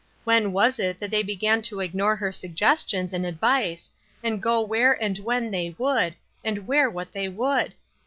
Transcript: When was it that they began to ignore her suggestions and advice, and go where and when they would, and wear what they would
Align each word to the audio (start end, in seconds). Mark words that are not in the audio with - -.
When 0.23 0.51
was 0.51 0.79
it 0.79 0.99
that 0.99 1.11
they 1.11 1.21
began 1.21 1.61
to 1.61 1.79
ignore 1.79 2.15
her 2.15 2.31
suggestions 2.31 3.13
and 3.13 3.23
advice, 3.23 3.91
and 4.23 4.41
go 4.41 4.59
where 4.59 4.93
and 4.93 5.19
when 5.19 5.51
they 5.51 5.75
would, 5.77 6.15
and 6.43 6.65
wear 6.65 6.89
what 6.89 7.11
they 7.11 7.29
would 7.29 7.75